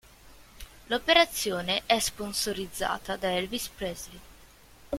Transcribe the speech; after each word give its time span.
L'operazione 0.87 1.83
è 1.85 1.99
sponsorizzata 1.99 3.17
da 3.17 3.33
Elvis 3.37 3.67
Presley. 3.67 4.19